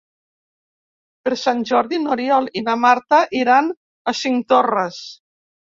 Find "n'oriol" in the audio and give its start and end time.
2.07-2.49